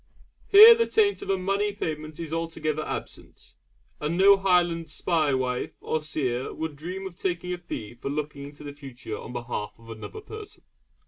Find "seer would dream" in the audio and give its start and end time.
6.01-7.05